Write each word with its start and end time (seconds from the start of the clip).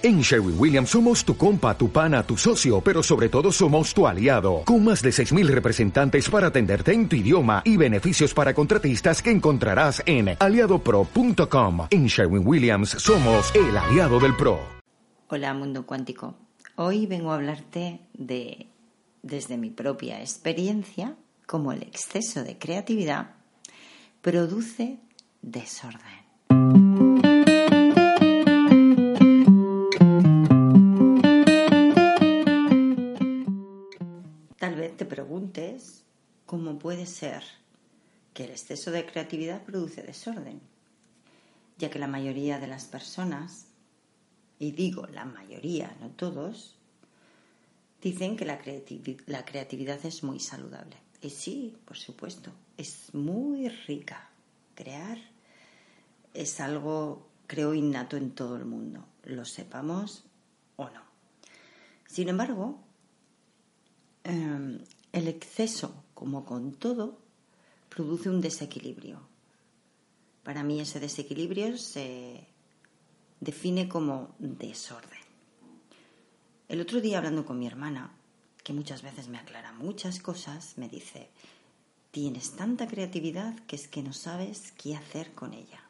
En 0.00 0.20
Sherwin 0.20 0.54
Williams 0.56 0.90
somos 0.90 1.24
tu 1.24 1.36
compa, 1.36 1.76
tu 1.76 1.90
pana, 1.90 2.22
tu 2.22 2.36
socio, 2.36 2.80
pero 2.80 3.02
sobre 3.02 3.28
todo 3.28 3.50
somos 3.50 3.92
tu 3.92 4.06
aliado, 4.06 4.62
con 4.64 4.84
más 4.84 5.02
de 5.02 5.10
6.000 5.10 5.48
representantes 5.48 6.30
para 6.30 6.46
atenderte 6.46 6.92
en 6.92 7.08
tu 7.08 7.16
idioma 7.16 7.62
y 7.64 7.76
beneficios 7.76 8.32
para 8.32 8.54
contratistas 8.54 9.20
que 9.20 9.32
encontrarás 9.32 10.00
en 10.06 10.36
aliadopro.com. 10.38 11.88
En 11.90 12.06
Sherwin 12.06 12.46
Williams 12.46 12.90
somos 12.90 13.52
el 13.56 13.76
aliado 13.76 14.20
del 14.20 14.36
PRO. 14.36 14.60
Hola 15.30 15.52
mundo 15.52 15.84
cuántico, 15.84 16.36
hoy 16.76 17.06
vengo 17.06 17.32
a 17.32 17.34
hablarte 17.34 17.98
de, 18.14 18.68
desde 19.22 19.56
mi 19.56 19.70
propia 19.70 20.20
experiencia, 20.20 21.16
cómo 21.44 21.72
el 21.72 21.82
exceso 21.82 22.44
de 22.44 22.56
creatividad 22.56 23.32
produce 24.22 25.00
desorden. 25.42 26.27
Preguntes 35.08 36.04
cómo 36.46 36.78
puede 36.78 37.06
ser 37.06 37.42
que 38.34 38.44
el 38.44 38.50
exceso 38.50 38.90
de 38.90 39.06
creatividad 39.06 39.62
produce 39.64 40.02
desorden, 40.02 40.60
ya 41.78 41.90
que 41.90 41.98
la 41.98 42.06
mayoría 42.06 42.58
de 42.58 42.66
las 42.66 42.86
personas, 42.86 43.66
y 44.58 44.72
digo 44.72 45.06
la 45.06 45.24
mayoría, 45.24 45.96
no 46.00 46.10
todos, 46.10 46.76
dicen 48.00 48.36
que 48.36 48.44
la 48.44 49.44
creatividad 49.44 50.04
es 50.04 50.22
muy 50.22 50.40
saludable. 50.40 50.96
Y 51.20 51.30
sí, 51.30 51.76
por 51.84 51.96
supuesto, 51.96 52.52
es 52.76 53.12
muy 53.12 53.68
rica. 53.68 54.30
Crear 54.74 55.18
es 56.32 56.60
algo, 56.60 57.28
creo, 57.48 57.74
innato 57.74 58.16
en 58.16 58.30
todo 58.30 58.56
el 58.56 58.64
mundo, 58.64 59.04
lo 59.24 59.44
sepamos 59.44 60.24
o 60.76 60.88
no. 60.90 61.02
Sin 62.06 62.28
embargo, 62.28 62.78
em, 64.28 64.78
el 65.12 65.28
exceso, 65.28 66.04
como 66.14 66.44
con 66.44 66.72
todo, 66.72 67.18
produce 67.88 68.28
un 68.28 68.40
desequilibrio. 68.40 69.20
Para 70.42 70.62
mí 70.62 70.80
ese 70.80 71.00
desequilibrio 71.00 71.76
se 71.76 72.46
define 73.40 73.88
como 73.88 74.34
desorden. 74.38 75.18
El 76.68 76.80
otro 76.80 77.00
día 77.00 77.18
hablando 77.18 77.44
con 77.44 77.58
mi 77.58 77.66
hermana, 77.66 78.12
que 78.62 78.72
muchas 78.72 79.02
veces 79.02 79.28
me 79.28 79.38
aclara 79.38 79.72
muchas 79.72 80.20
cosas, 80.20 80.76
me 80.76 80.88
dice, 80.88 81.30
tienes 82.10 82.56
tanta 82.56 82.86
creatividad 82.86 83.58
que 83.66 83.76
es 83.76 83.88
que 83.88 84.02
no 84.02 84.12
sabes 84.12 84.72
qué 84.72 84.94
hacer 84.96 85.32
con 85.34 85.54
ella. 85.54 85.82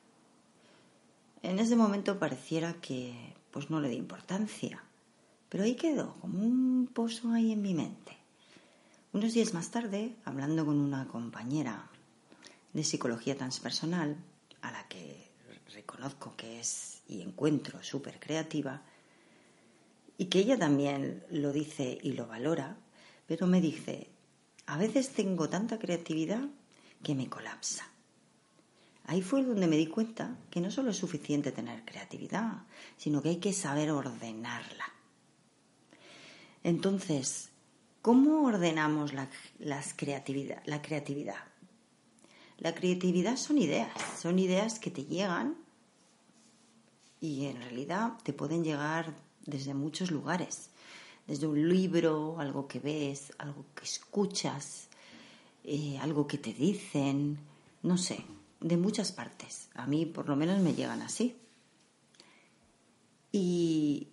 En 1.43 1.59
ese 1.59 1.77
momento 1.77 2.19
pareciera 2.19 2.75
que 2.75 3.35
pues 3.51 3.71
no 3.71 3.81
le 3.81 3.89
di 3.89 3.97
importancia, 3.97 4.83
pero 5.49 5.65
ahí 5.65 5.75
quedó 5.75 6.15
como 6.21 6.41
un 6.41 6.89
pozo 6.93 7.33
ahí 7.33 7.53
en 7.53 7.63
mi 7.63 7.75
mente. 7.75 8.18
Unos 9.11 9.33
días 9.33 9.55
más 9.55 9.71
tarde, 9.71 10.15
hablando 10.27 10.67
con 10.67 10.79
una 10.79 11.09
compañera 11.09 11.89
de 12.75 12.85
psicología 12.85 13.39
transpersonal, 13.39 14.19
a 14.61 14.71
la 14.71 14.87
que 14.87 15.31
reconozco 15.73 16.37
que 16.37 16.61
es 16.61 17.01
y 17.09 17.23
encuentro 17.23 17.83
súper 17.83 18.21
creativa, 18.21 18.83
y 20.19 20.27
que 20.27 20.41
ella 20.41 20.59
también 20.59 21.25
lo 21.31 21.55
dice 21.55 21.99
y 22.03 22.13
lo 22.13 22.27
valora, 22.27 22.77
pero 23.27 23.47
me 23.47 23.63
dice, 23.63 24.11
a 24.67 24.77
veces 24.77 25.09
tengo 25.09 25.49
tanta 25.49 25.79
creatividad 25.79 26.43
que 27.03 27.15
me 27.15 27.31
colapsa. 27.31 27.89
Ahí 29.05 29.23
fue 29.23 29.43
donde 29.43 29.69
me 29.69 29.79
di 29.79 29.87
cuenta 29.87 30.37
que 30.51 30.61
no 30.61 30.71
solo 30.71 30.91
es 30.91 30.99
suficiente 30.99 31.51
tener 31.51 31.83
creatividad, 31.87 32.65
sino 32.99 33.23
que 33.23 33.31
hay 33.31 33.39
que 33.39 33.55
saber 33.55 33.91
ordenarla. 33.91 34.93
Entonces, 36.63 37.48
¿Cómo 38.03 38.45
ordenamos 38.45 39.13
la, 39.13 39.29
creatividad, 39.97 40.63
la 40.67 40.81
creatividad? 40.81 41.43
La 42.59 42.73
creatividad 42.75 43.37
son 43.37 43.59
ideas, 43.59 43.91
son 44.21 44.39
ideas 44.39 44.79
que 44.79 44.91
te 44.91 45.05
llegan 45.05 45.57
y 47.21 47.47
en 47.47 47.57
realidad 47.61 48.13
te 48.23 48.33
pueden 48.33 48.63
llegar 48.63 49.17
desde 49.47 49.75
muchos 49.75 50.13
lugares, 50.13 50.71
desde 51.27 51.49
un 51.49 51.69
libro, 51.69 52.39
algo 52.39 52.69
que 52.69 52.79
ves, 52.79 53.33
algo 53.39 53.67
que 53.75 53.85
escuchas, 53.85 54.89
eh, 55.65 55.99
algo 56.01 56.29
que 56.29 56.39
te 56.39 56.53
dicen, 56.53 57.39
no 57.83 57.99
sé, 57.99 58.25
de 58.61 58.77
muchas 58.77 59.11
partes. 59.11 59.71
A 59.75 59.87
mí 59.89 60.07
por 60.07 60.29
lo 60.29 60.37
menos 60.37 60.61
me 60.61 60.75
llegan 60.75 61.03
así. 61.03 61.37
Y 63.33 64.09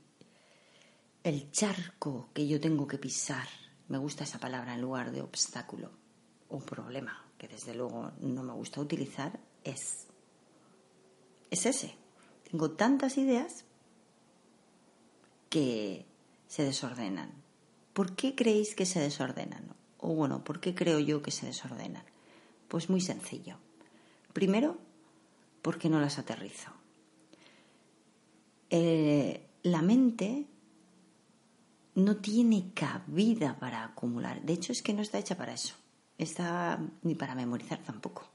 el 1.23 1.51
charco 1.51 2.29
que 2.33 2.47
yo 2.47 2.59
tengo 2.59 2.87
que 2.87 2.97
pisar 2.97 3.47
me 3.87 3.97
gusta 3.97 4.23
esa 4.23 4.39
palabra 4.39 4.73
en 4.73 4.81
lugar 4.81 5.11
de 5.11 5.21
obstáculo 5.21 5.91
o 6.49 6.59
problema, 6.59 7.25
que 7.37 7.47
desde 7.47 7.75
luego 7.75 8.11
no 8.21 8.43
me 8.43 8.53
gusta 8.53 8.81
utilizar, 8.81 9.39
es, 9.63 10.07
es 11.51 11.65
ese. 11.65 11.95
Tengo 12.49 12.71
tantas 12.71 13.17
ideas 13.17 13.65
que 15.49 16.05
se 16.47 16.63
desordenan. 16.63 17.31
¿Por 17.93 18.15
qué 18.15 18.35
creéis 18.35 18.75
que 18.75 18.85
se 18.85 18.99
desordenan? 18.99 19.73
O 19.99 20.13
bueno, 20.13 20.43
¿por 20.43 20.59
qué 20.59 20.75
creo 20.75 20.99
yo 20.99 21.21
que 21.21 21.31
se 21.31 21.45
desordenan? 21.45 22.03
Pues 22.67 22.89
muy 22.89 23.01
sencillo. 23.01 23.57
Primero, 24.33 24.77
porque 25.61 25.89
no 25.89 25.99
las 25.99 26.19
aterrizo. 26.19 26.71
Eh, 28.69 29.47
la 29.63 29.81
mente 29.81 30.45
no 31.95 32.17
tiene 32.17 32.71
cabida 32.73 33.57
para 33.57 33.83
acumular. 33.83 34.41
De 34.41 34.53
hecho, 34.53 34.73
es 34.73 34.81
que 34.81 34.93
no 34.93 35.01
está 35.01 35.17
hecha 35.17 35.37
para 35.37 35.53
eso. 35.53 35.75
Está 36.17 36.79
ni 37.01 37.15
para 37.15 37.35
memorizar 37.35 37.79
tampoco. 37.79 38.27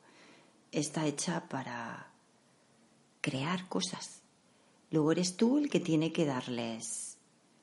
Está 0.72 1.06
hecha 1.06 1.48
para 1.48 2.10
crear 3.20 3.68
cosas. 3.68 4.22
Luego 4.90 5.12
eres 5.12 5.36
tú 5.36 5.58
el 5.58 5.68
que 5.68 5.80
tiene 5.80 6.12
que 6.12 6.24
darles 6.24 7.18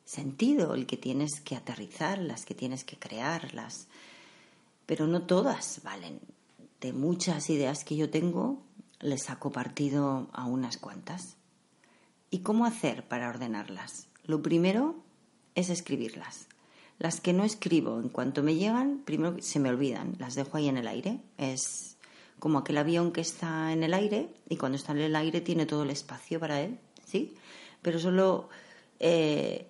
sentido, 0.05 0.75
el 0.75 0.85
que 0.85 0.97
tienes 0.97 1.41
que 1.41 1.55
aterrizarlas, 1.55 2.45
que 2.45 2.55
tienes 2.55 2.83
que 2.83 2.97
crearlas. 2.97 3.87
Pero 4.85 5.07
no 5.07 5.23
todas 5.23 5.81
valen. 5.83 6.19
De 6.79 6.93
muchas 6.93 7.49
ideas 7.49 7.83
que 7.83 7.95
yo 7.95 8.11
tengo, 8.11 8.61
les 8.99 9.23
saco 9.23 9.51
partido 9.51 10.29
a 10.31 10.45
unas 10.45 10.77
cuantas. 10.77 11.37
¿Y 12.29 12.39
cómo 12.39 12.65
hacer 12.65 13.07
para 13.07 13.29
ordenarlas? 13.29 14.07
Lo 14.23 14.43
primero 14.43 15.06
es 15.57 15.69
escribirlas. 15.69 16.47
Las 16.99 17.19
que 17.19 17.33
no 17.33 17.43
escribo 17.43 17.99
en 17.99 18.09
cuanto 18.09 18.43
me 18.43 18.55
llegan, 18.55 19.01
primero 19.03 19.35
se 19.41 19.59
me 19.59 19.69
olvidan, 19.69 20.15
las 20.19 20.35
dejo 20.35 20.57
ahí 20.57 20.67
en 20.67 20.77
el 20.77 20.87
aire. 20.87 21.19
Es 21.37 21.97
como 22.39 22.59
aquel 22.59 22.77
avión 22.77 23.11
que 23.11 23.21
está 23.21 23.73
en 23.73 23.83
el 23.83 23.93
aire 23.93 24.29
y 24.47 24.57
cuando 24.57 24.77
está 24.77 24.91
en 24.93 24.99
el 24.99 25.15
aire 25.15 25.41
tiene 25.41 25.65
todo 25.65 25.83
el 25.83 25.89
espacio 25.89 26.39
para 26.39 26.61
él, 26.61 26.79
¿sí? 27.05 27.35
Pero 27.81 27.99
solo 27.99 28.49
eh, 28.99 29.67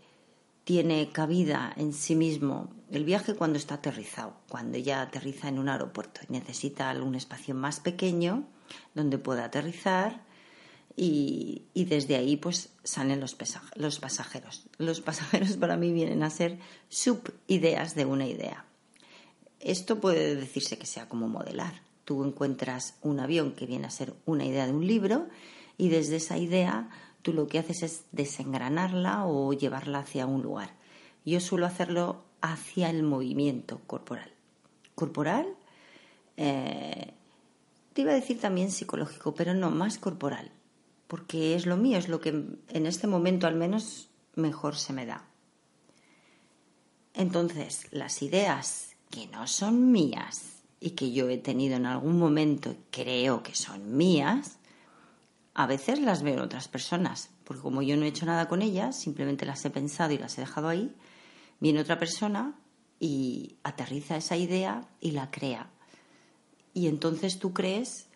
tiene 0.65 1.09
cabida 1.11 1.73
en 1.77 1.93
sí 1.93 2.15
mismo 2.15 2.69
el 2.91 3.05
viaje 3.05 3.35
cuando 3.35 3.57
está 3.57 3.75
aterrizado, 3.75 4.33
cuando 4.49 4.77
ya 4.77 5.01
aterriza 5.01 5.47
en 5.47 5.59
un 5.59 5.69
aeropuerto 5.69 6.21
necesita 6.27 6.89
algún 6.89 7.15
espacio 7.15 7.55
más 7.55 7.79
pequeño 7.79 8.45
donde 8.93 9.17
pueda 9.17 9.45
aterrizar 9.45 10.26
y, 10.99 11.61
desde 11.75 12.15
ahí 12.15 12.37
pues 12.37 12.73
salen 12.83 13.19
los, 13.19 13.35
pasajeros. 13.35 14.65
Los 14.79 14.99
pasajeros 15.01 15.55
para 15.57 15.77
mí 15.77 15.93
vienen 15.93 16.23
a 16.23 16.31
ser 16.31 16.57
subideas 16.89 17.93
de 17.93 18.05
una 18.05 18.25
idea. 18.25 18.65
Esto 19.59 20.01
puede 20.01 20.35
decirse 20.35 20.79
que 20.79 20.87
sea 20.87 21.07
como 21.07 21.29
modelar. 21.29 21.81
Tú 22.03 22.23
encuentras 22.23 22.95
un 23.03 23.19
avión 23.19 23.51
que 23.51 23.67
viene 23.67 23.85
a 23.85 23.91
ser 23.91 24.15
una 24.25 24.45
idea 24.45 24.65
de 24.65 24.73
un 24.73 24.87
libro 24.87 25.27
y 25.77 25.89
desde 25.89 26.15
esa 26.15 26.37
idea 26.37 26.89
tú 27.21 27.31
lo 27.31 27.47
que 27.47 27.59
haces 27.59 27.83
es 27.83 28.03
desengranarla 28.11 29.27
o 29.27 29.53
llevarla 29.53 29.99
hacia 29.99 30.25
un 30.25 30.41
lugar. 30.41 30.73
Yo 31.25 31.39
suelo 31.39 31.67
hacerlo 31.67 32.23
hacia 32.41 32.89
el 32.89 33.03
movimiento 33.03 33.81
corporal. 33.85 34.31
Corporal, 34.95 35.45
eh, 36.37 37.13
te 37.93 38.01
iba 38.01 38.11
a 38.11 38.15
decir 38.15 38.39
también 38.39 38.71
psicológico, 38.71 39.35
pero 39.35 39.53
no, 39.53 39.69
más 39.69 39.99
corporal 39.99 40.51
porque 41.07 41.55
es 41.55 41.65
lo 41.65 41.77
mío, 41.77 41.97
es 41.97 42.09
lo 42.09 42.19
que 42.19 42.29
en 42.29 42.85
este 42.85 43.07
momento 43.07 43.47
al 43.47 43.55
menos 43.55 44.09
mejor 44.35 44.75
se 44.75 44.93
me 44.93 45.05
da. 45.05 45.25
Entonces, 47.13 47.87
las 47.91 48.21
ideas 48.21 48.95
que 49.09 49.27
no 49.27 49.47
son 49.47 49.91
mías 49.91 50.63
y 50.79 50.91
que 50.91 51.11
yo 51.11 51.29
he 51.29 51.37
tenido 51.37 51.75
en 51.75 51.85
algún 51.85 52.19
momento 52.19 52.71
y 52.71 52.77
creo 52.91 53.41
que 53.41 53.55
son 53.55 53.97
mías, 53.97 54.59
a 55.55 55.65
veces 55.65 55.99
las 55.99 56.21
veo 56.21 56.35
en 56.35 56.41
otras 56.41 56.67
personas, 56.67 57.31
porque 57.43 57.63
como 57.63 57.81
yo 57.81 57.97
no 57.97 58.05
he 58.05 58.09
hecho 58.09 58.27
nada 58.27 58.47
con 58.47 58.61
ellas, 58.61 58.99
simplemente 58.99 59.45
las 59.45 59.65
he 59.65 59.71
pensado 59.71 60.13
y 60.13 60.19
las 60.19 60.37
he 60.37 60.41
dejado 60.41 60.67
ahí, 60.67 60.93
viene 61.59 61.81
otra 61.81 61.97
persona 61.97 62.53
y 62.99 63.55
aterriza 63.63 64.17
esa 64.17 64.37
idea 64.37 64.87
y 65.01 65.11
la 65.11 65.31
crea. 65.31 65.71
Y 66.75 66.87
entonces 66.87 67.39
tú 67.39 67.53
crees 67.53 68.06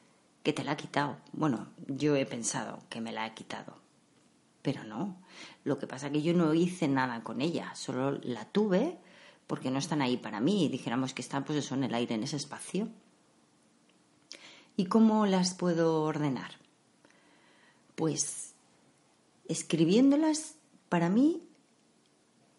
que 0.44 0.54
te 0.54 0.64
la 0.64 0.74
ha 0.74 0.78
quitado. 0.78 1.18
Bueno, 1.34 1.68
yo 1.88 2.16
he 2.16 2.26
pensado 2.26 2.80
que 2.90 3.02
me 3.02 3.12
la 3.12 3.26
ha 3.26 3.34
quitado. 3.34 3.80
pero 4.62 4.84
no. 4.84 5.18
Lo 5.64 5.80
que 5.80 5.88
pasa 5.88 6.08
es 6.08 6.14
que 6.14 6.22
yo 6.22 6.34
no 6.34 6.54
hice 6.54 6.88
nada 6.88 7.24
con 7.24 7.42
ella, 7.42 7.74
solo 7.76 8.12
la 8.24 8.46
tuve 8.46 9.00
porque 9.48 9.72
no 9.72 9.80
están 9.80 10.02
ahí 10.02 10.18
para 10.18 10.40
mí, 10.40 10.70
dijéramos 10.70 11.14
que 11.14 11.22
están 11.22 11.44
pues 11.44 11.58
eso 11.58 11.76
en 11.76 11.84
el 11.84 11.94
aire, 11.94 12.16
en 12.16 12.24
ese 12.24 12.38
espacio. 12.38 12.88
¿Y 14.78 14.86
cómo 14.86 15.26
las 15.26 15.54
puedo 15.54 16.04
ordenar? 16.04 16.52
Pues 17.96 18.54
escribiéndolas 19.48 20.56
para 20.88 21.10
mí 21.10 21.44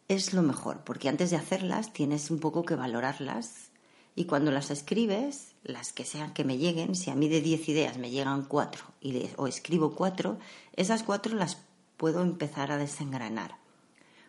es 0.08 0.34
lo 0.34 0.42
mejor, 0.42 0.84
porque 0.84 1.08
antes 1.08 1.30
de 1.30 1.36
hacerlas 1.36 1.92
tienes 1.92 2.30
un 2.30 2.40
poco 2.40 2.64
que 2.64 2.74
valorarlas 2.74 3.70
y 4.14 4.26
cuando 4.26 4.50
las 4.50 4.70
escribes, 4.70 5.54
las 5.64 5.92
que 5.92 6.04
sean 6.04 6.34
que 6.34 6.44
me 6.44 6.58
lleguen, 6.58 6.94
si 6.94 7.10
a 7.10 7.14
mí 7.14 7.28
de 7.28 7.40
10 7.40 7.68
ideas 7.68 7.98
me 7.98 8.10
llegan 8.10 8.44
cuatro 8.44 8.84
y 9.00 9.30
o 9.36 9.46
escribo 9.46 9.94
cuatro, 9.94 10.38
esas 10.76 11.02
cuatro 11.02 11.34
las 11.34 11.58
puedo 11.96 12.22
empezar 12.22 12.72
a 12.72 12.76
desengranar, 12.76 13.56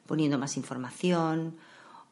poniendo 0.06 0.38
más 0.38 0.56
información. 0.56 1.57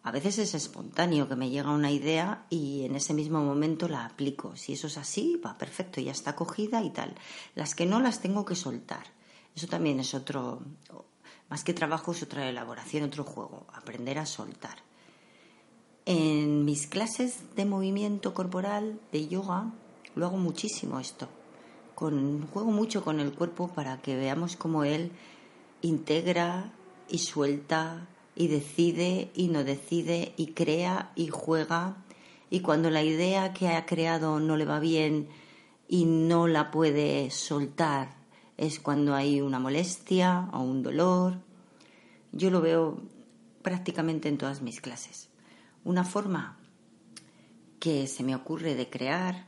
A 0.04 0.12
veces 0.12 0.40
es 0.40 0.56
espontáneo 0.56 1.30
que 1.30 1.36
me 1.36 1.50
llega 1.50 1.70
una 1.70 1.92
idea 1.92 2.46
y 2.50 2.84
en 2.86 2.96
ese 2.96 3.14
mismo 3.14 3.42
momento 3.42 3.88
la 3.88 4.06
aplico. 4.06 4.56
Si 4.58 4.74
eso 4.74 4.88
es 4.88 4.98
así, 4.98 5.40
va 5.46 5.58
perfecto, 5.58 6.02
ya 6.02 6.12
está 6.12 6.36
cogida 6.36 6.84
y 6.84 6.90
tal. 6.90 7.16
Las 7.56 7.76
que 7.76 7.86
no 7.86 8.00
las 8.00 8.20
tengo 8.20 8.44
que 8.44 8.56
soltar. 8.56 9.06
Eso 9.56 9.68
también 9.68 10.00
es 10.00 10.14
otro, 10.14 10.62
más 11.50 11.64
que 11.64 11.74
trabajo, 11.74 12.12
es 12.12 12.24
otra 12.24 12.50
elaboración, 12.50 13.04
otro 13.04 13.24
juego, 13.24 13.68
aprender 13.74 14.18
a 14.18 14.26
soltar. 14.26 14.91
En 16.14 16.66
mis 16.66 16.88
clases 16.88 17.56
de 17.56 17.64
movimiento 17.64 18.34
corporal, 18.34 19.00
de 19.14 19.30
yoga, 19.30 19.72
lo 20.14 20.26
hago 20.26 20.36
muchísimo 20.36 21.00
esto. 21.00 21.30
Juego 21.96 22.70
mucho 22.70 23.02
con 23.02 23.22
el 23.22 23.32
cuerpo 23.32 23.70
para 23.70 24.02
que 24.02 24.18
veamos 24.18 24.58
cómo 24.58 24.84
él 24.84 25.14
integra 25.82 26.74
y 27.08 27.20
suelta 27.20 28.10
y 28.36 28.50
decide 28.50 29.32
y 29.36 29.48
no 29.48 29.64
decide 29.64 30.34
y 30.36 30.48
crea 30.48 31.14
y 31.16 31.30
juega. 31.30 31.96
Y 32.50 32.60
cuando 32.60 32.90
la 32.90 33.04
idea 33.04 33.54
que 33.54 33.70
ha 33.70 33.86
creado 33.86 34.42
no 34.42 34.58
le 34.58 34.66
va 34.66 34.82
bien 34.82 35.30
y 35.88 36.04
no 36.04 36.50
la 36.50 36.72
puede 36.72 37.32
soltar, 37.32 38.18
es 38.58 38.82
cuando 38.82 39.16
hay 39.16 39.40
una 39.40 39.60
molestia 39.60 40.50
o 40.52 40.60
un 40.60 40.84
dolor. 40.84 41.38
Yo 42.34 42.50
lo 42.50 42.60
veo 42.60 43.02
prácticamente 43.62 44.28
en 44.28 44.38
todas 44.38 44.62
mis 44.62 44.82
clases. 44.82 45.31
Una 45.84 46.04
forma 46.04 46.58
que 47.80 48.08
se 48.08 48.24
me 48.24 48.36
ocurre 48.36 48.76
de 48.76 48.90
crear 48.90 49.48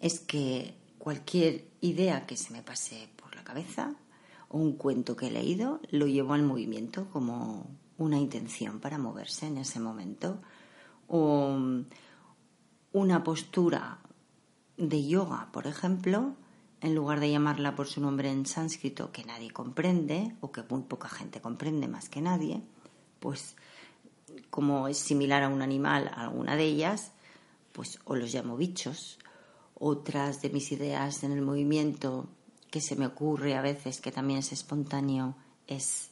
es 0.00 0.20
que 0.20 0.74
cualquier 0.98 1.66
idea 1.80 2.26
que 2.26 2.36
se 2.36 2.52
me 2.52 2.62
pase 2.62 3.08
por 3.16 3.34
la 3.34 3.44
cabeza 3.44 3.94
o 4.48 4.58
un 4.58 4.76
cuento 4.76 5.16
que 5.16 5.28
he 5.28 5.30
leído 5.30 5.80
lo 5.90 6.06
llevo 6.06 6.34
al 6.34 6.42
movimiento 6.42 7.08
como 7.10 7.66
una 7.96 8.18
intención 8.18 8.80
para 8.80 8.98
moverse 8.98 9.46
en 9.46 9.58
ese 9.58 9.80
momento 9.80 10.40
o 11.08 11.56
una 12.92 13.24
postura 13.24 13.98
de 14.76 15.06
yoga, 15.06 15.50
por 15.52 15.66
ejemplo, 15.66 16.34
en 16.80 16.94
lugar 16.94 17.20
de 17.20 17.30
llamarla 17.30 17.74
por 17.74 17.86
su 17.86 18.00
nombre 18.00 18.30
en 18.30 18.44
sánscrito 18.44 19.12
que 19.12 19.24
nadie 19.24 19.50
comprende 19.50 20.36
o 20.40 20.52
que 20.52 20.62
muy 20.68 20.82
poca 20.82 21.08
gente 21.08 21.40
comprende 21.40 21.88
más 21.88 22.08
que 22.08 22.20
nadie, 22.20 22.62
pues 23.20 23.56
como 24.50 24.88
es 24.88 24.98
similar 24.98 25.42
a 25.42 25.48
un 25.48 25.62
animal, 25.62 26.10
alguna 26.14 26.56
de 26.56 26.64
ellas, 26.64 27.12
pues 27.72 27.98
o 28.04 28.14
los 28.14 28.32
llamo 28.32 28.56
bichos. 28.56 29.18
Otras 29.74 30.40
de 30.40 30.50
mis 30.50 30.70
ideas 30.72 31.24
en 31.24 31.32
el 31.32 31.42
movimiento 31.42 32.28
que 32.70 32.80
se 32.80 32.96
me 32.96 33.06
ocurre 33.06 33.54
a 33.54 33.62
veces, 33.62 34.00
que 34.00 34.12
también 34.12 34.38
es 34.40 34.52
espontáneo, 34.52 35.36
es 35.66 36.10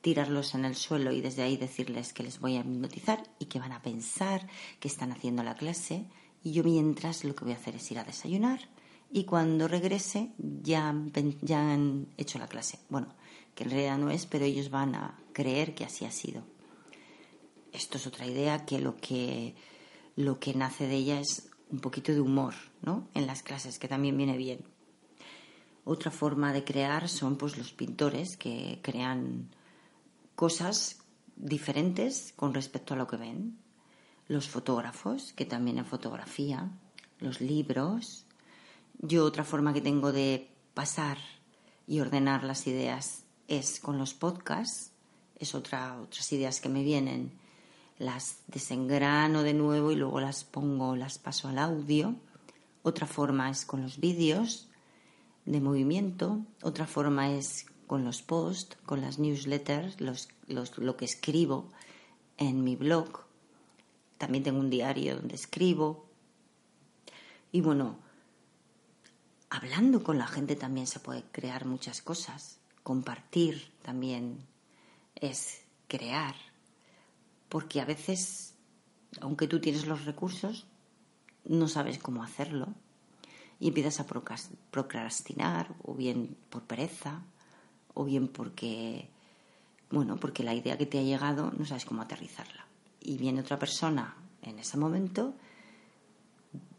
tirarlos 0.00 0.54
en 0.54 0.64
el 0.64 0.76
suelo 0.76 1.12
y 1.12 1.20
desde 1.20 1.42
ahí 1.42 1.56
decirles 1.56 2.12
que 2.12 2.22
les 2.22 2.40
voy 2.40 2.56
a 2.56 2.60
hipnotizar 2.60 3.22
y 3.38 3.46
que 3.46 3.58
van 3.58 3.72
a 3.72 3.82
pensar 3.82 4.46
que 4.78 4.88
están 4.88 5.12
haciendo 5.12 5.42
la 5.42 5.56
clase. 5.56 6.06
Y 6.42 6.52
yo 6.52 6.64
mientras 6.64 7.24
lo 7.24 7.34
que 7.34 7.44
voy 7.44 7.52
a 7.52 7.56
hacer 7.56 7.76
es 7.76 7.90
ir 7.90 7.98
a 7.98 8.04
desayunar 8.04 8.60
y 9.12 9.24
cuando 9.24 9.68
regrese 9.68 10.30
ya, 10.38 10.94
ya 11.42 11.72
han 11.72 12.06
hecho 12.16 12.38
la 12.38 12.48
clase. 12.48 12.78
Bueno, 12.88 13.08
que 13.54 13.64
en 13.64 13.70
realidad 13.70 13.98
no 13.98 14.10
es, 14.10 14.26
pero 14.26 14.44
ellos 14.44 14.70
van 14.70 14.94
a 14.94 15.18
creer 15.32 15.74
que 15.74 15.84
así 15.84 16.04
ha 16.04 16.12
sido 16.12 16.42
esto 17.72 17.98
es 17.98 18.06
otra 18.06 18.26
idea 18.26 18.64
que 18.64 18.78
lo 18.78 18.96
que 18.96 19.54
lo 20.16 20.38
que 20.38 20.54
nace 20.54 20.86
de 20.86 20.96
ella 20.96 21.20
es 21.20 21.50
un 21.70 21.80
poquito 21.80 22.12
de 22.12 22.20
humor, 22.20 22.54
¿no? 22.82 23.08
En 23.14 23.26
las 23.26 23.42
clases, 23.42 23.78
que 23.78 23.88
también 23.88 24.16
viene 24.16 24.36
bien. 24.36 24.60
Otra 25.84 26.10
forma 26.10 26.52
de 26.52 26.64
crear 26.64 27.08
son 27.08 27.36
pues 27.36 27.56
los 27.56 27.72
pintores 27.72 28.36
que 28.36 28.80
crean 28.82 29.48
cosas 30.34 30.98
diferentes 31.36 32.32
con 32.36 32.54
respecto 32.54 32.94
a 32.94 32.96
lo 32.96 33.06
que 33.06 33.16
ven. 33.16 33.58
Los 34.26 34.48
fotógrafos, 34.48 35.32
que 35.32 35.46
también 35.46 35.78
en 35.78 35.86
fotografía, 35.86 36.70
los 37.18 37.40
libros. 37.40 38.26
Yo 38.98 39.24
otra 39.24 39.44
forma 39.44 39.72
que 39.72 39.80
tengo 39.80 40.12
de 40.12 40.50
pasar 40.74 41.18
y 41.86 42.00
ordenar 42.00 42.44
las 42.44 42.66
ideas 42.66 43.24
es 43.48 43.80
con 43.80 43.98
los 43.98 44.14
podcasts. 44.14 44.92
Es 45.36 45.54
otra, 45.54 45.98
otras 46.00 46.30
ideas 46.32 46.60
que 46.60 46.68
me 46.68 46.82
vienen 46.82 47.39
las 48.00 48.38
desengrano 48.46 49.42
de 49.42 49.52
nuevo 49.52 49.92
y 49.92 49.94
luego 49.94 50.20
las 50.20 50.42
pongo, 50.42 50.96
las 50.96 51.18
paso 51.18 51.48
al 51.48 51.58
audio. 51.58 52.16
Otra 52.82 53.06
forma 53.06 53.50
es 53.50 53.66
con 53.66 53.82
los 53.82 54.00
vídeos 54.00 54.68
de 55.44 55.60
movimiento. 55.60 56.40
Otra 56.62 56.86
forma 56.86 57.30
es 57.30 57.66
con 57.86 58.04
los 58.04 58.22
posts, 58.22 58.78
con 58.86 59.02
las 59.02 59.18
newsletters, 59.18 60.00
los, 60.00 60.30
lo 60.48 60.96
que 60.96 61.04
escribo 61.04 61.68
en 62.38 62.64
mi 62.64 62.74
blog. 62.74 63.26
También 64.16 64.44
tengo 64.44 64.60
un 64.60 64.70
diario 64.70 65.16
donde 65.16 65.34
escribo. 65.34 66.06
Y 67.52 67.60
bueno, 67.60 67.98
hablando 69.50 70.02
con 70.02 70.16
la 70.16 70.26
gente 70.26 70.56
también 70.56 70.86
se 70.86 71.00
puede 71.00 71.22
crear 71.32 71.66
muchas 71.66 72.00
cosas. 72.00 72.60
Compartir 72.82 73.70
también 73.82 74.38
es 75.16 75.60
crear 75.86 76.49
porque 77.50 77.82
a 77.82 77.84
veces, 77.84 78.54
aunque 79.20 79.46
tú 79.46 79.60
tienes 79.60 79.86
los 79.86 80.06
recursos, 80.06 80.66
no 81.44 81.68
sabes 81.68 81.98
cómo 81.98 82.22
hacerlo 82.22 82.68
y 83.58 83.68
empiezas 83.68 84.00
a 84.00 84.06
procrastinar, 84.70 85.74
o 85.82 85.94
bien 85.94 86.38
por 86.48 86.62
pereza, 86.62 87.22
o 87.92 88.04
bien 88.04 88.28
porque, 88.28 89.10
bueno, 89.90 90.16
porque 90.16 90.42
la 90.42 90.54
idea 90.54 90.78
que 90.78 90.86
te 90.86 90.98
ha 90.98 91.02
llegado 91.02 91.52
no 91.58 91.66
sabes 91.66 91.84
cómo 91.84 92.00
aterrizarla. 92.00 92.64
Y 93.00 93.18
viene 93.18 93.40
otra 93.40 93.58
persona 93.58 94.16
en 94.42 94.58
ese 94.58 94.78
momento 94.78 95.34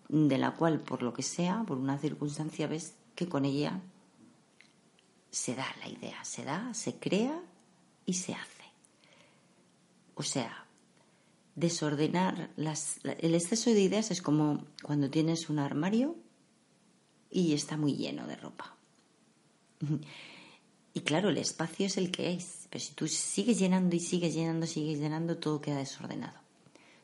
de 0.10 0.38
la 0.40 0.52
cual, 0.56 0.80
por 0.80 1.04
lo 1.04 1.14
que 1.14 1.22
sea, 1.22 1.64
por 1.68 1.78
una 1.78 2.00
circunstancia, 2.00 2.66
ves 2.66 2.96
que 3.14 3.28
con 3.28 3.46
ella 3.46 3.80
se 5.30 5.54
da 5.54 5.68
la 5.82 5.90
idea, 5.90 6.24
se 6.24 6.44
da, 6.44 6.74
se 6.74 6.96
crea 6.96 7.40
y 8.06 8.14
se 8.14 8.34
hace. 8.34 8.61
O 10.16 10.24
sea, 10.24 10.66
desordenar 11.56 12.52
las, 12.56 13.00
el 13.04 13.36
exceso 13.36 13.70
de 13.70 13.82
ideas 13.82 14.12
es 14.12 14.22
como 14.22 14.66
cuando 14.84 15.10
tienes 15.10 15.50
un 15.50 15.60
armario 15.60 16.16
y 17.30 17.54
está 17.54 17.78
muy 17.78 17.94
lleno 17.94 18.28
de 18.28 18.36
ropa. 18.36 18.76
Y 20.94 21.02
claro, 21.02 21.30
el 21.30 21.38
espacio 21.38 21.86
es 21.86 21.96
el 21.96 22.12
que 22.12 22.34
es, 22.34 22.68
pero 22.70 22.84
si 22.84 22.94
tú 22.94 23.08
sigues 23.08 23.58
llenando 23.58 23.96
y 23.96 24.02
sigues 24.02 24.34
llenando, 24.34 24.68
sigues 24.68 25.00
llenando, 25.00 25.38
todo 25.38 25.62
queda 25.62 25.78
desordenado. 25.78 26.38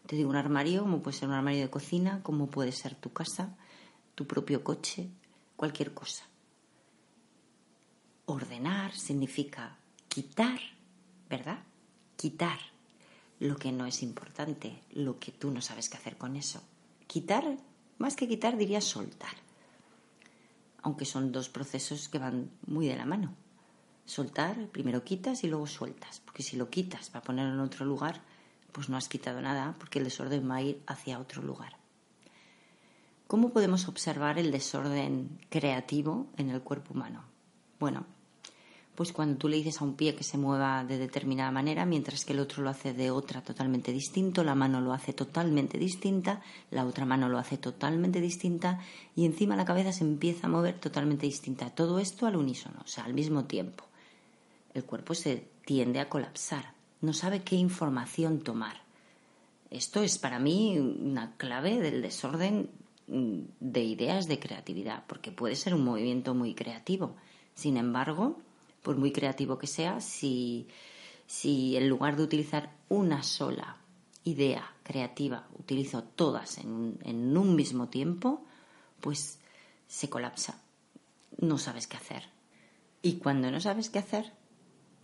Te 0.06 0.18
digo, 0.18 0.30
un 0.30 0.36
armario, 0.36 0.82
como 0.82 1.02
puede 1.02 1.16
ser 1.16 1.30
un 1.30 1.36
armario 1.36 1.62
de 1.62 1.70
cocina, 1.70 2.22
como 2.22 2.48
puede 2.48 2.74
ser 2.74 2.96
tu 2.96 3.14
casa, 3.14 3.56
tu 4.14 4.28
propio 4.28 4.62
coche, 4.62 5.10
cualquier 5.56 5.94
cosa. 5.94 6.26
Ordenar 8.26 8.94
significa 8.94 9.78
quitar, 10.10 10.60
¿verdad? 11.30 11.60
Quitar 12.18 12.60
lo 13.40 13.56
que 13.58 13.72
no 13.72 13.86
es 13.86 14.04
importante, 14.04 14.82
lo 14.92 15.20
que 15.20 15.32
tú 15.32 15.52
no 15.52 15.62
sabes 15.62 15.90
qué 15.90 15.98
hacer 15.98 16.18
con 16.18 16.36
eso. 16.36 16.62
Quitar, 17.06 17.58
más 17.98 18.16
que 18.16 18.28
quitar, 18.28 18.58
diría 18.58 18.82
soltar. 18.82 19.34
Aunque 20.82 21.06
son 21.06 21.32
dos 21.32 21.50
procesos 21.50 22.10
que 22.10 22.20
van 22.20 22.50
muy 22.66 22.88
de 22.88 22.96
la 22.96 23.06
mano. 23.06 23.34
Soltar, 24.06 24.68
primero 24.68 25.04
quitas 25.04 25.44
y 25.44 25.48
luego 25.48 25.68
sueltas. 25.68 26.22
Porque 26.22 26.44
si 26.44 26.58
lo 26.58 26.70
quitas 26.70 27.10
para 27.10 27.24
ponerlo 27.24 27.54
en 27.54 27.60
otro 27.60 27.86
lugar, 27.86 28.22
pues 28.72 28.90
no 28.90 28.98
has 28.98 29.10
quitado 29.10 29.42
nada, 29.42 29.76
porque 29.80 30.00
el 30.00 30.06
desorden 30.06 30.50
va 30.50 30.56
a 30.56 30.62
ir 30.62 30.82
hacia 30.88 31.20
otro 31.20 31.42
lugar. 31.42 31.78
¿Cómo 33.28 33.50
podemos 33.50 33.88
observar 33.88 34.40
el 34.40 34.52
desorden 34.52 35.40
creativo 35.50 36.28
en 36.38 36.50
el 36.50 36.62
cuerpo 36.62 36.94
humano? 36.94 37.26
Bueno, 37.80 38.06
pues 38.98 39.14
cuando 39.14 39.38
tú 39.38 39.48
le 39.48 39.58
dices 39.58 39.80
a 39.80 39.84
un 39.84 39.94
pie 39.94 40.16
que 40.16 40.24
se 40.24 40.40
mueva 40.40 40.84
de 40.84 40.98
determinada 40.98 41.52
manera, 41.52 41.86
mientras 41.86 42.26
que 42.26 42.34
el 42.34 42.40
otro 42.40 42.64
lo 42.64 42.72
hace 42.72 42.94
de 42.94 43.12
otra 43.12 43.44
totalmente 43.44 43.92
distinto, 43.92 44.44
la 44.44 44.56
mano 44.56 44.82
lo 44.82 44.92
hace 44.92 45.14
totalmente 45.14 45.78
distinta, 45.78 46.42
la 46.72 46.84
otra 46.84 47.06
mano 47.06 47.30
lo 47.30 47.38
hace 47.38 47.60
totalmente 47.60 48.20
distinta 48.20 48.80
y 49.16 49.26
encima 49.26 49.56
la 49.56 49.66
cabeza 49.66 49.92
se 49.92 50.04
empieza 50.04 50.48
a 50.48 50.50
mover 50.50 50.80
totalmente 50.80 51.28
distinta. 51.28 51.70
Todo 51.70 52.00
esto 52.00 52.26
al 52.26 52.38
unísono, 52.38 52.80
o 52.84 52.88
sea, 52.88 53.04
al 53.04 53.14
mismo 53.14 53.46
tiempo. 53.46 53.84
el 54.74 54.84
cuerpo 54.84 55.14
se 55.14 55.48
tiende 55.64 56.00
a 56.00 56.10
colapsar, 56.10 56.74
no 57.02 57.14
sabe 57.14 57.44
qué 57.44 57.56
información 57.56 58.40
tomar. 58.40 58.82
Esto 59.70 60.02
es 60.02 60.18
para 60.18 60.40
mí 60.40 60.80
una 60.80 61.38
clave 61.38 61.80
del 61.82 62.02
desorden 62.02 62.72
mm, 63.06 63.42
de 63.60 63.84
ideas 63.84 64.28
de 64.28 64.40
creatividad, 64.40 65.04
porque 65.06 65.32
puede 65.32 65.56
ser 65.56 65.76
un 65.76 65.84
movimiento 65.84 66.34
muy 66.34 66.56
creativo. 66.56 67.16
Sin 67.54 67.78
embargo, 67.78 68.38
por 68.88 68.96
muy 68.96 69.12
creativo 69.12 69.58
que 69.58 69.68
sea, 69.68 70.00
si, 70.00 70.70
si 71.26 71.76
en 71.76 71.90
lugar 71.90 72.16
de 72.16 72.24
utilizar 72.24 72.74
una 72.88 73.22
sola 73.22 73.76
idea 74.24 74.76
creativa 74.82 75.46
utilizo 75.60 76.04
todas 76.04 76.58
en, 76.58 76.98
en 77.04 77.36
un 77.36 77.54
mismo 77.54 77.90
tiempo, 77.90 78.46
pues 79.02 79.40
se 79.88 80.10
colapsa. 80.10 80.62
No 81.38 81.58
sabes 81.58 81.86
qué 81.86 81.98
hacer. 81.98 82.30
Y 83.02 83.18
cuando 83.18 83.52
no 83.52 83.60
sabes 83.60 83.90
qué 83.90 84.00
hacer, 84.00 84.32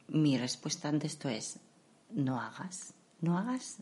mi 0.07 0.37
respuesta 0.37 0.87
ante 0.87 1.07
esto 1.07 1.27
es 1.27 1.59
no 2.09 2.39
hagas, 2.39 2.93
no 3.19 3.37
hagas 3.37 3.79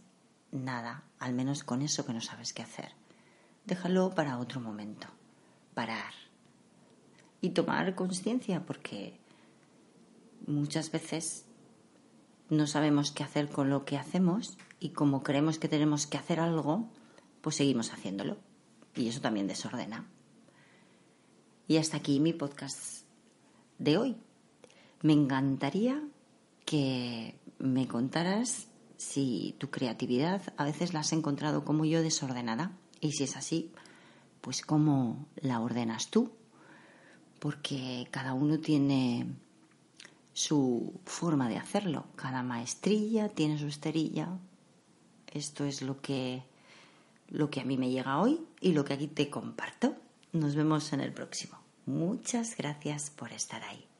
nada, 0.51 1.03
al 1.20 1.36
menos 1.36 1.63
con 1.63 1.84
eso 1.84 2.08
que 2.08 2.13
no 2.13 2.22
sabes 2.22 2.53
qué 2.53 2.63
hacer. 2.63 2.89
Déjalo 3.65 4.15
para 4.15 4.39
otro 4.39 4.62
momento, 4.62 5.05
parar 5.75 6.15
y 7.39 7.51
tomar 7.51 7.93
conciencia 7.93 8.65
porque 8.65 9.21
muchas 10.48 10.91
veces 10.91 11.45
no 12.50 12.67
sabemos 12.67 13.12
qué 13.12 13.24
hacer 13.24 13.50
con 13.50 13.69
lo 13.69 13.86
que 13.86 13.98
hacemos 13.98 14.57
y 14.79 14.89
como 14.89 15.24
creemos 15.24 15.57
que 15.57 15.69
tenemos 15.69 16.07
que 16.07 16.17
hacer 16.17 16.39
algo, 16.39 16.89
pues 17.41 17.55
seguimos 17.55 17.93
haciéndolo. 17.93 18.38
Y 18.95 19.07
eso 19.07 19.21
también 19.21 19.48
desordena. 19.48 20.05
Y 21.67 21.77
hasta 21.77 21.98
aquí 21.98 22.19
mi 22.19 22.33
podcast 22.33 23.05
de 23.77 23.98
hoy. 23.98 24.17
Me 25.01 25.13
encantaría 25.13 26.03
que 26.65 27.39
me 27.57 27.88
contaras 27.88 28.67
si 28.98 29.55
tu 29.57 29.69
creatividad 29.69 30.41
a 30.57 30.65
veces 30.65 30.93
la 30.93 31.00
has 31.00 31.12
encontrado 31.13 31.65
como 31.65 31.86
yo 31.86 32.03
desordenada 32.03 32.77
y 33.00 33.13
si 33.13 33.24
es 33.24 33.36
así, 33.36 33.71
pues 34.41 34.62
cómo 34.62 35.25
la 35.38 35.60
ordenas 35.60 36.12
tú, 36.12 36.31
porque 37.39 38.07
cada 38.12 38.33
uno 38.33 38.60
tiene 38.60 39.25
su 40.34 41.00
forma 41.06 41.50
de 41.50 41.58
hacerlo, 41.58 42.06
cada 42.16 42.44
maestrilla 42.44 43.30
tiene 43.30 43.58
su 43.58 43.68
esterilla. 43.68 44.30
Esto 45.28 45.66
es 45.66 45.82
lo 45.82 46.02
que 46.02 46.44
lo 47.30 47.50
que 47.50 47.62
a 47.62 47.64
mí 47.64 47.78
me 47.78 47.90
llega 47.90 48.20
hoy 48.20 48.42
y 48.60 48.74
lo 48.74 48.84
que 48.84 48.94
aquí 48.94 49.08
te 49.08 49.30
comparto. 49.30 49.96
Nos 50.34 50.56
vemos 50.56 50.92
en 50.94 51.00
el 51.00 51.14
próximo. 51.14 51.58
Muchas 51.86 52.58
gracias 52.58 53.10
por 53.10 53.32
estar 53.32 53.64
ahí. 53.64 53.90